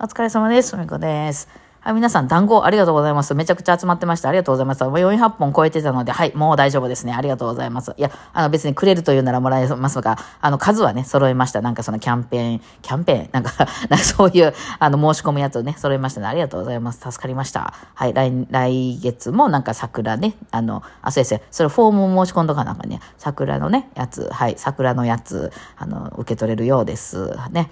[0.00, 0.76] お疲れ様です。
[0.76, 1.48] みこです。
[1.80, 3.34] はい、皆さん、団子ありがとうございます。
[3.34, 4.28] めちゃくちゃ集まってました。
[4.28, 4.84] ありがとうございます。
[4.84, 7.14] もう400本超えてたので、はい、もう大丈夫ですね。
[7.14, 7.94] ありがとうございます。
[7.96, 11.62] いや、あの別にくれるというならもらえますが、あの数はね、揃えました。
[11.62, 13.50] なんかそのキャンペーン、キャンペーン、なんか、
[13.90, 16.28] なんかそういう、あの申し込むやつをね、揃えましたね。
[16.28, 17.00] ありがとうございます。
[17.00, 17.74] 助かりました。
[17.94, 21.40] はい、来、来月もなんか桜ね、あの、あ、そうですよ。
[21.50, 27.34] それフォームを申し込んどかなんかね、桜のね、やつ、はい、桜のやつ、あの、受け取れるようです。
[27.50, 27.70] ね。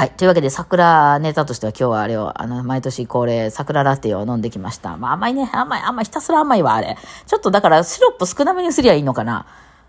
[0.00, 0.10] はい。
[0.12, 4.96] というわけで、桜ネタとしては今日はあれを、あの、毎年恒例、桜ラテを飲んできました。
[4.96, 6.96] まあ甘いね、甘い、甘い、ひたすら甘いわ、あれ。
[7.26, 9.44] ちょっとだから、シロップ少なめにすりゃいいのかな。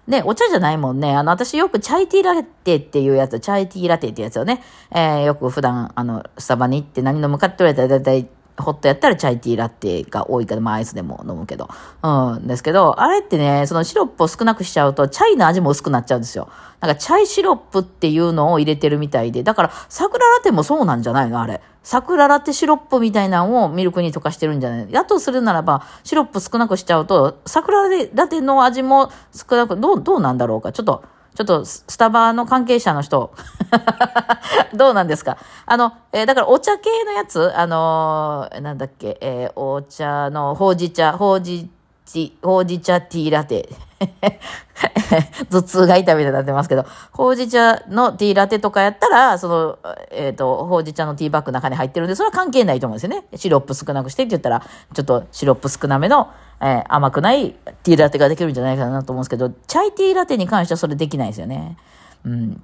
[0.08, 1.16] ね、お茶じゃないもんね。
[1.16, 4.62] あの、私よくチャイティーラテっていうやつ、チャイティーラテってやつをね、
[4.92, 11.70] えー、よく普段、あの、スタバに行って何飲むかって言われたら、だいたい、ホットやったらチャイティーラテが多いから、まあアイスでも飲むけど。
[12.04, 16.50] うん、ですけど、あれってね、そのシロップを少なくしちゃうと、チャイの味も薄くなっちゃうんですよ。
[16.80, 21.42] なんかチャイシロップっていうのを入れてるみたいで、だから桜ラテもそうなんじゃないの？
[21.42, 21.62] あれ。
[21.84, 24.88] 桜ラテシロップみたいなのをミルクに溶かしてるんじゃない？
[24.92, 30.72] だとするならば、シロップ少なくしちゃうと、桜ラテの味も少なく、どう、どうなんだろうか。
[30.72, 31.04] ちょっと、
[31.36, 33.34] ちょっと、スタバの関係者の人、
[34.76, 35.38] どうなんですか？
[35.66, 41.70] あの、えーだからお茶系のやつ、あのーなんだっけ、えーお茶のほうじ茶、ほうじ、
[42.44, 43.70] ほうじ茶ティーラテ。
[45.52, 49.78] 頭痛が痛みたいになってますけど、ほうじ茶のティーラテとかやったら、その、
[50.10, 53.26] えっ、と、ほうじ茶のティーバッグの中に入ってるんで、それは関係ないと思うんですよね。
[53.36, 54.62] シロップ少なくしてって言ったら、
[54.94, 56.30] ちょっとシロップ少なめの、
[56.62, 57.52] えー甘くない
[57.84, 61.78] ティーラテができるんじゃないかなと思うんですけど、チャイティーラテに関してはそれできないですよね。
[62.26, 62.64] うん。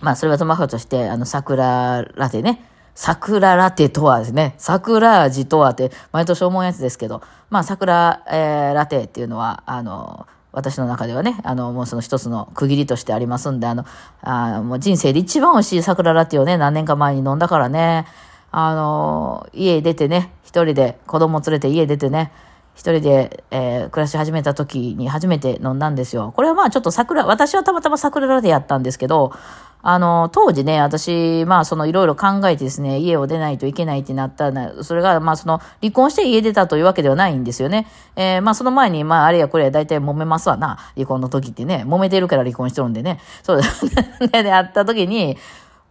[0.00, 2.64] まあ、それはともかくとして、あの、桜ラテね。
[2.94, 13.84] 桜ラテとはですね、桜味とはって、毎年思うやつですけど、まあ、桜、えーラテっていうのは、あの、私の中ではね、あの、もうその一つの区切りとしてありますんで、あの、
[14.22, 18.06] あもう人生で一番美味しい桜ラテをね、何年か前に飲んだからね、
[18.50, 22.32] あの、家出てね、一人で子供連れて家出てね、
[22.74, 26.32] 一人で、えー暮らし始めた時に初めて飲んだんですよ。
[26.34, 29.32] これはまあちょっと桜、私はたまたま桜ラテやったんですけど、
[29.82, 37.86] あの、当時ね、私、まあそのいろいろ考えてですね、家を出ないといけないってなったな、それがまあその離婚して家出たというわけではないんですよね。
[38.16, 43.20] えーまあその前に、まああれやこれや大体揉めますわな、離婚の時ってね、揉めてるから離婚してるんでね。
[43.42, 43.60] そう
[44.32, 45.36] で、で、会った時に、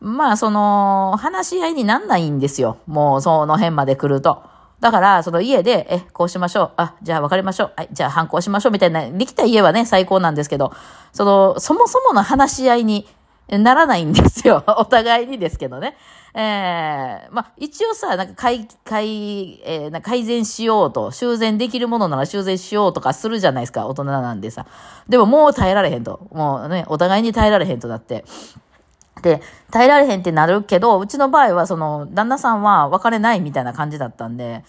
[0.01, 2.77] まあその、話し合いになんないんですよ。
[2.87, 4.43] もうその辺まで来ると。
[4.79, 6.71] だから、その家で、え、こうしましょう。
[6.77, 7.73] あ、じゃあ別れましょう。
[7.75, 8.71] はい、じゃあ反抗しましょう。
[8.71, 10.71] みたいな、できた家はね、最高なんですけど、
[11.11, 13.05] その、そもそもの話し合いに
[13.49, 14.63] ならないんですよ。
[14.77, 15.97] お互いにですけどね。
[16.35, 24.67] ええまあ、一応さ、なんか改、改、えーな改善しようと、修繕できるものなら修繕しようとかするじゃないですか、大人なんでさ。
[25.09, 26.27] でももう耐えられへんと。
[26.31, 28.23] もうね、お互いに耐えられへんとなって。
[29.21, 29.41] で、
[29.71, 34.63] 耐えられへんってなるけど、うちの場合は、その、旦那さんは別れないみたいな感じだったんで、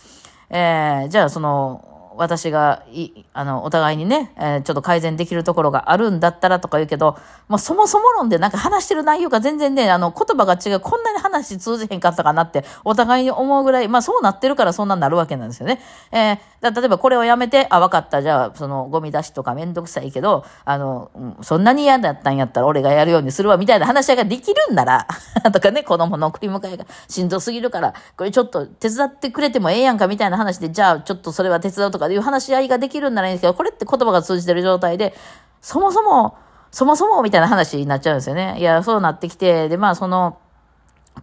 [0.51, 1.85] えー、じゃあ、その、
[2.17, 7.17] 私がい、あの、お互いにね、えーちょっと改善できるところがあるんだったらとか言うけど、
[7.49, 15.81] もうそもそも論でなんか話してる内容が全然ね、あの、言葉が違う、こんなに話通じへんかったかなって、お互いに思うぐらい、まあそうなってるからそんなになるわけなんですよね。
[16.13, 25.07] えー例えばこれをやめて、あ、わかった、じゃあ、その、ゴミ出しとかめんどくさいけど、あの、うんそんなに嫌だったんやったら俺がやるようにするわ、みたいな話し合いができるんなら、
[25.53, 35.15] とかね、子供の送り迎えがしんどすぎるから、これちょっと手伝ってくれてもええやんか、みたいな話で、じゃあ、ちょっとそれは手伝うとかいう話し合いができるんならいいんですけど、これって言葉が通じてる状態で、
[35.61, 36.37] そもそも、
[36.71, 38.57] そもそもみたいな話になっちゃうんですよね。
[38.59, 40.39] いや、そうなってきて、で、まあ、その、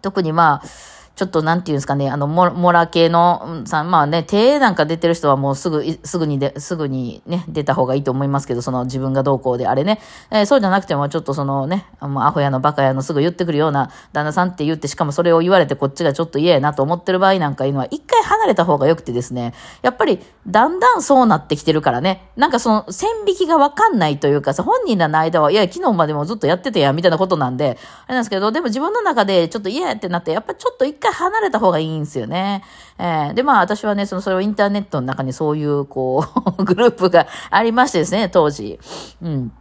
[0.01, 0.67] 特にまあ、
[1.17, 32.63] ちょっとなんていうんですかね、あの、モモラ系の、さん、まあね、手なんか出てる人はもうすぐ、すぐにで、すぐにね、出た方がいいと思いますけど、その自分がどうこうであれね、えーそうじゃなくてもちょっとそのね、もうアホやのバカやのすぐ言ってくるような旦那さんって言って、しかもそれを言われてこっちがちょっと嫌やなと思ってる場合なんかいうのは、一回離れた方が良くてですね、やっぱりだんだんそうなってきてるからね、なんかその線引きがわかんないというかさ、本人らの間は、いや、昨日までもずっとやっててや、みたいなことなんで、あれなんですけど、でも自分の中でちょっと嫌やってなって、やっぱちょっと一回回離れた方がいいんですよね。
[32.99, 36.25] えーで、まあ私はね、その、それをインターネットの中にそういう、こ
[36.57, 38.79] う、 グループがありましてですね、当時。
[39.21, 39.51] うん。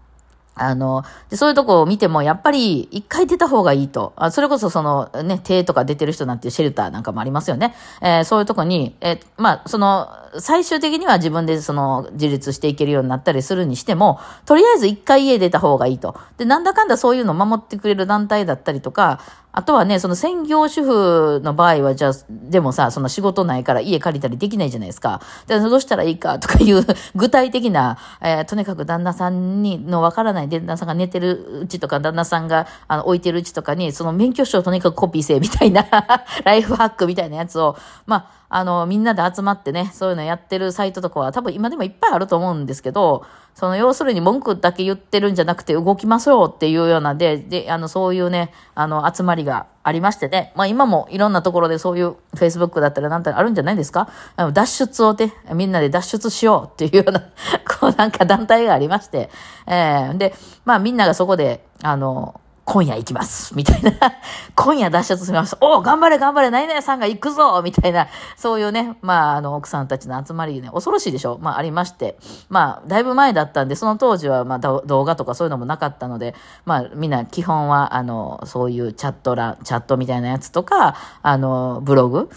[0.58, 4.14] あの、でそういうとこを見ても、やっぱり一回出た方がいいと。
[4.16, 7.74] あそれこそそのね、手とか出てる人なんていうシェルターなんかもありますよね。
[8.00, 10.08] えーそういうとこに、えーまあ、その、
[10.38, 16.18] 最終的には自分でその、自立していけるようになったりするにしても、とりあえず一回家出た方がいいと。
[16.38, 19.20] で、なんだかんだそういうのを守ってくれる団体だったりとか、
[19.56, 25.22] あとはね、その専業主婦の場合は、じゃあ、でもさ、その仕事ないから家借りたりできないじゃないですか。
[25.46, 30.50] で、どうしたらいいかとかいう具体的な、えーとにかく旦那さんにのわからない。
[30.50, 35.86] 旦那さんが寝てるうちとか、旦那さんがあの置いてるうちとかに、その免許証をとにかくコピーせみたいな
[36.44, 54.08] ライフハックみたいなやつを、まあ、あの、みんなで集まってね、そういうのやってるサイトとかは多分今でもいっぱいあると思うんですけど、その要するに文句だけ言ってるんじゃなくて動きましょうっていうようなで、で、あの、そういうね、あの、集まりがありましてね、まあ今もいろんなところでそういう Facebook だったらなんたらあるんじゃないですか？
[54.36, 57.20] あの脱出をね、みんなで脱出しようっていうような、
[57.80, 59.30] こうなんか団体がありまして、
[59.66, 60.34] えー、で、
[60.64, 63.54] まあみんながそこで、あの、今夜行きます。
[63.56, 63.92] みたいな。
[64.56, 65.56] 今夜脱出します。
[65.60, 72.18] お頑張れ頑張れ何々さんが行くぞみたいな、そういうね、まあ、あの、奥さんたちの集まりね、恐ろしいでしょまあ、ありまして。
[72.48, 76.34] まあ、だいぶ前だったんで、その当時は、まあ、動画とかそういうのもなかったので、
[76.64, 82.28] まあ、みんな基本は、あの、そういうチャット欄、チャットみたいなやつとか、あの、ブログ、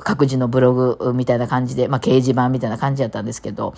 [0.00, 3.72] 各自のブログみたいな感じで、まあ、掲示板みたいな感じだったんですけど、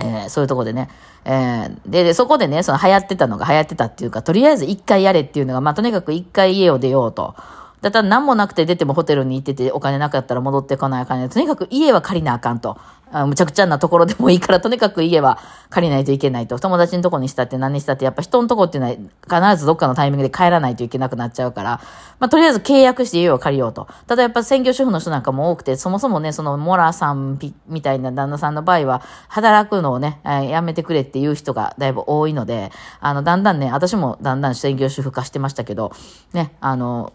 [0.00, 0.88] えー、そういうとこでね、
[1.24, 7.34] えー、で、で、そこでね、その流行ってたのが流行ってたっていうか、とりあえず一回やれっていうのが、まあ、とにかく一回家を出ようと。
[7.84, 11.28] だったら何もなくて出てもホテルに行っててお金なかったら戻ってこないかんね。
[11.28, 12.78] とにかく家は借りなあかんと。
[13.12, 15.38] あむちゃくちゃなところでもいいから、とにかく家は
[15.68, 16.58] 借りないといけないと。
[16.58, 21.80] 友達のとこにしたって何にしたって、やっぱ人のとこっていうのは必ずどっかのタイミングで帰らないといけなくなっちゃうから、
[22.18, 23.86] まあ、とりあえず契約して家を借りようと。
[24.06, 27.38] ただやっぱ専業主婦の人なんかも多くて、そもそもね、そのモラさん
[27.68, 35.92] みたいな旦那さんの場合は、働くのをね、えー、やめてくれっていう人がだいぶ多いので、あの、だんだんね、私もだんだん専業主婦化してましたけど、
[36.32, 37.12] ね、あの、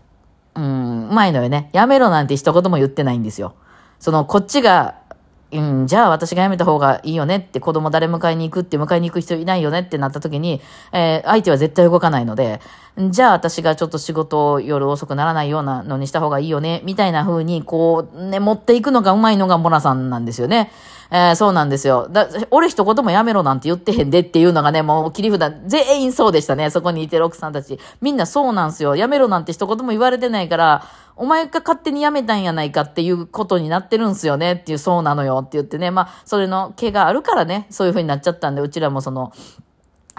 [0.60, 1.70] うん、うまいのよね。
[1.72, 3.54] やめろなんて一言も言ってないんですよ。
[4.00, 4.96] その、こっちが、
[5.52, 10.62] うん、じゃあ私が辞めた方がいいよねって子供誰迎えに行くって迎えに行く人いないよねってなった時に、
[10.92, 12.60] えー、相手は絶対動かないので、
[13.10, 20.72] じゃあ私がちょっと仕事を夜遅くならないようなのにした方がいいよね、みたいな風にこうね、持っていくのがうまいのがモナさんなんですよね。
[21.12, 22.08] えー、そうなんですよ。
[22.12, 26.70] だ、俺一言もやめろなんて言ってへんでっていうのがね、もう切り札、全員そうでしたね。
[26.70, 27.80] そこにいてる奥さんたち。
[28.00, 28.96] みんなそうなんですよ。
[28.96, 30.84] やめろなんて一言も言われてないから、
[31.16, 35.90] お前が勝手に辞めたんやないかっていうことになってるんすよねっていう、そうなのよって言ってね。
[35.90, 39.32] まあ、それの毛があるからね、そういう風になっちゃったんで、うちらもその、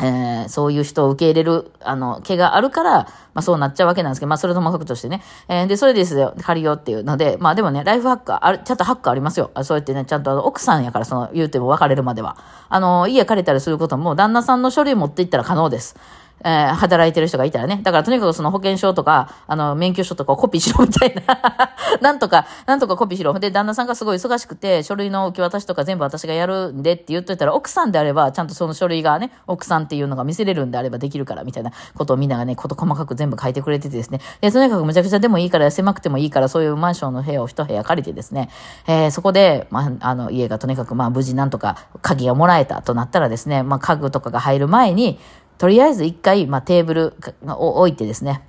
[0.02, 2.90] えー、そういう人を受け入れる、あの、毛があるから、
[3.34, 5.22] まあそうなっちゃうわけなんですけど、まあそれともくとしてね。
[5.48, 9.50] えー、で、それですよ、借りようっていうので、まあでもね、ライフハックある、ちゃんとハックありますよ。
[9.62, 12.36] そうやってね、ちゃんと奥さんやから、その、言うても別れるまでは。
[12.68, 15.96] あの、家借りたりすることも、旦那さんの書類持っていったら可能です。
[16.44, 17.80] えー、働いてる人がいたらね。
[17.82, 21.40] だからとにかくその保険証とか、あの、免許証とかをコピーしろみたいな。
[22.00, 23.32] なんとか、なんとかコピーしろ。
[23.38, 34.20] で、旦那さんがすごい忙しくて、書類の受け渡しとか全部私がやるんでって言っといたら、奥さんであれば、ちゃんとその書類がね、奥さんっていうのが見せれるんであればできるから、みたいなことをみんながね、こと細かく全部書いてくれててですね。
[34.40, 38.48] で、とにかくむちゃくちゃでもいいから、狭くてもいいから、そういうマンションの部屋を一部屋借りてですね、
[38.86, 45.18] えー、そこで、まあ、あの、家がとにかく、まあ、無事なんとか鍵がもらえたとなったらですね、まあ、家具とかが入る前に、
[45.60, 47.14] とりあえず一回、まあ、テーブル
[47.44, 48.40] を置いてですね、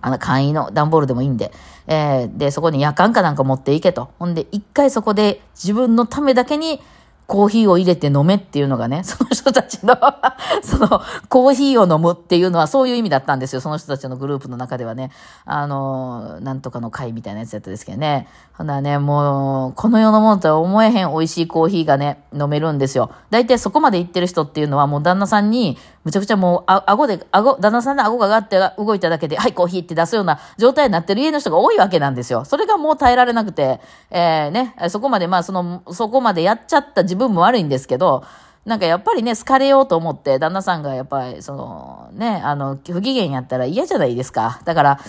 [0.00, 1.50] あの、簡易の段ボールでもいいんで、
[1.88, 4.10] えー、で、そこに夜間かなんか持っていけと。
[4.20, 6.80] ほんで、一回そこで自分のためだけに、
[7.26, 9.96] コーヒーを入れて飲めっていうのがね、 その人たちの
[10.62, 13.60] その、コーヒーを飲むっていうのはそういう意味だったんですよ。
[13.60, 15.10] その人たちのグループの中ではね。
[15.44, 18.28] あの、なんとかの会みたいなやつやったですけどね。
[18.56, 23.10] ほんならね、もう、この世のものとは思えへん美味しいコーヒーがね、飲めるんですよ。
[23.30, 32.44] 大体そこまで行ってる人っていうのはもう旦那さんに、むちゃくちゃもう、あ、顎で、顎、旦那さんの顎が上がって動いただけで、はい、コーヒーって出すような状態になってる家の人が多いわけなんですよ。
[32.44, 33.80] それがもう耐えられなくて、
[34.12, 38.22] えー、ね、そこまで、まあ、その、そこまでやっちゃった自分も悪いんですけど、
[38.64, 44.60] なんかやっぱりね、好かれようと思って、旦那さんがやっぱり、その、ね、あの、不機嫌やったら嫌じゃないですか。
[44.64, 45.00] だから、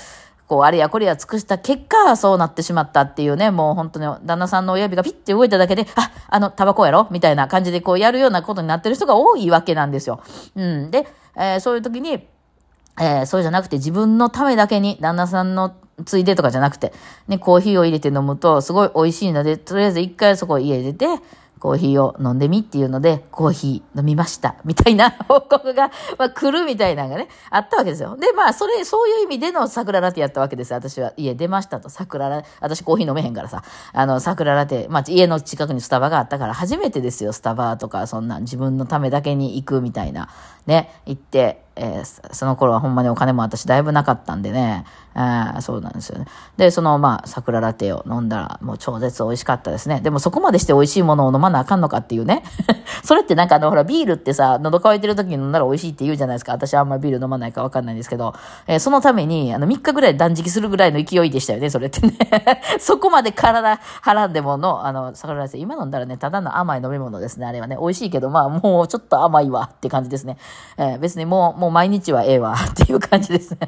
[0.47, 7.07] こう、あれやこれや尽くした結果、そうなってしまったっていうね、もう本当に旦那さんの親指がピッて動いただけで、あ、あの、タバコやろ？
[7.11, 10.21] みたいな感じでこうやるようなことになってる人が多いわけなんですよ。
[10.55, 10.89] うん。
[10.89, 12.25] で、えー、そういう時に、
[12.99, 15.75] えー、そうじゃなくて自分のためだけに、旦那さんの
[16.05, 16.93] ついでとかじゃなくて、
[17.27, 21.07] ね、コーヒーを入れて飲むとすごい美味しいので、とりあえず一回そこ家出て、
[21.59, 24.55] コーヒーを飲んでみっていうので、コーヒー飲みました。
[24.65, 28.15] みたいな 報告が、まあ、来るみたいなのがね、あったわけですよ。
[28.17, 31.89] で、まあ、それ、そういう意味での桜ラテやったわけです私は、家出ましたと。
[31.89, 40.29] 桜ラテ、私コーヒー飲めへんからさ、あの、桜ラテ、まあ、家の近くにスタバがあったから、初めてですよ、スタバとか、そんな自分のためだけに行くみたいな、
[40.65, 46.25] ね、行って、えーその頃はほんまにお金も私だいぶなかったんでね、えーそうなんですよね。
[46.57, 50.01] で、その、まあ、桜ラテを飲んだら、もう超絶美味しかったですね。
[50.01, 52.43] でもそこまでして美味しいものを飲まなあかんのかっていうね。
[53.03, 56.51] それってなんかあの、ほら、ビールってさ、喉乾いてる時に飲んだら美味しいって言うじゃないですか。
[56.51, 58.33] 私はあんまりビール飲まないかわかんないんですけど、
[58.67, 62.13] えーそのために、あの、3日ぐらい断食するぐらいの勢いでしたよね、それってね。
[62.79, 67.77] そこまで体はらんでもの、あの、桜ラテ、今飲んだらね、ただの甘い飲み物ですね、あれはね。
[67.79, 70.37] 美味しいけど、まあ、もうちょっと甘いわって感じですね。
[70.77, 73.59] えー別にもう、もう毎日はええわ っていう感じですね。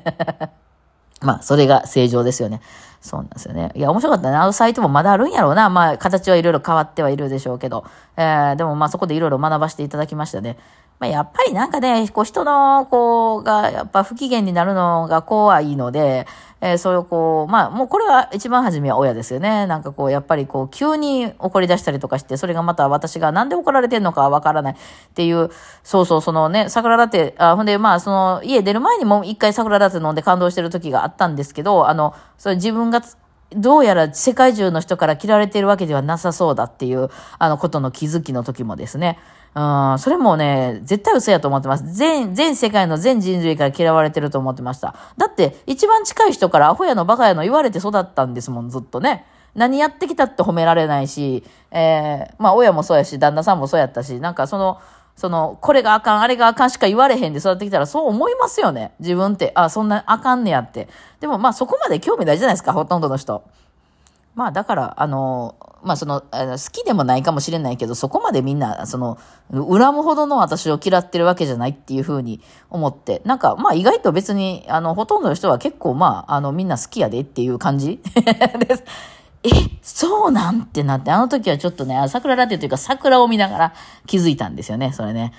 [1.22, 2.62] まあ、それが正常ですよね。
[3.02, 3.72] そうなんですよね。
[3.76, 4.38] いや、面白かったね。
[4.38, 5.70] あのサイトもまだあるんやろうな。
[5.70, 7.84] まあ、形はいろいろ変わってはいるでしょうけど。
[8.16, 10.58] えー、でもまあ、そこでいろいろ学ばせていただきましたね。
[11.00, 16.28] まあ、やっぱりなんかね、こう、人の、こう、が、やっぱ不機嫌になるのが怖いので、
[16.60, 19.66] えー、それをこう、まあ、もうこれは一番初めは親ですよね。
[19.66, 24.78] なんかこう、やっぱりこう、急に怒り出したりとかして、それがまた私がなんで怒られてんのかわからないっ
[25.14, 25.50] ていう、
[25.84, 33.02] そうそう、そのね、桜ラテ、あ、ほんで、まあ、その、家出る前にも一回桜ラテ飲んで感動してる時があったんですけど、あの、それ自分が、
[33.52, 39.18] どうやら世界中の人から嫌われているわけではなさそうだっていう、あのことの気づきの時もですね。
[39.56, 41.94] うん、それもね、絶対嘘やと思ってます。
[41.94, 44.96] 全、全世界の全人類から嫌われてると思ってました。
[45.18, 49.26] だって、一番近い人からアホやのバカやの言われて育ったんですもん、ずっとね。
[49.56, 54.80] 何やってきたって褒められないし、えー、まあ親もそうやし、旦那さんもそうやったし、なんかその、
[55.16, 58.94] その、これがあかん、あれがあかんしか言われへんで育ってきたらそう思いますよね。
[59.00, 59.52] 自分って。
[59.56, 60.88] あ、そんなあかんねやって。
[61.20, 63.44] でもまあそこまで興味ないじゃないですか、ほとんどの人。
[64.40, 69.18] まあだから、あの、まあその、好きでもないかもしれないけど、そこまでみんな、その、
[69.52, 78.00] 恨むほどの私を嫌ってるわけじゃないっていうふうに思って、なんかまあ意外と別に、あの、ほとんどの人は結構まあ、あの、みんな好きやでっていう感じ
[78.66, 78.84] です。
[79.44, 79.50] え、
[79.82, 83.74] そうなんってなって、あの時はちょっとね、桜ラテというか桜を見ながら
[84.06, 85.34] 気づいたんですよね、それね。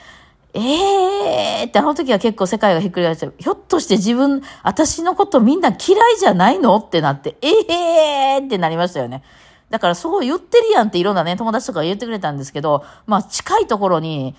[0.53, 6.77] えーって、あの時は結構世界がひっくり返して、ひょっとして自分、私のことみんな嫌いじゃないの？
[6.77, 9.23] ってなって、えーってなりましたよね。
[9.71, 14.35] だからそう言ってるやんっていろんなね、友達とか言ってくれたんですけど、まあ近いところに、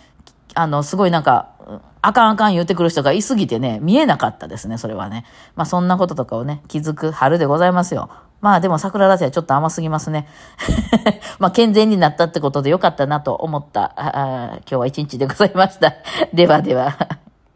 [0.54, 1.50] あの、すごいなんか、
[2.02, 5.24] あかんあかん言ってくる人がいすぎてね、見えなかったですね、それはね。
[5.56, 8.10] まあそんなこととかをね、気づく春でございますよ。
[8.42, 10.28] まあでも桜ラテはちょっと甘すぎますね。
[11.40, 15.94] まあ健全になったってことでよかったなと思った、ああ今日は一日でございました。
[16.34, 17.31] ではでは。